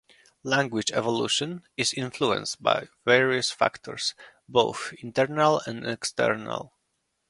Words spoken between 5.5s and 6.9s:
and external.